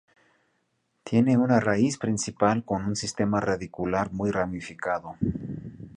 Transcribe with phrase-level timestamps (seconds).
[1.03, 5.13] Tiene una raíz principal con un sistema radicular muy ramificado.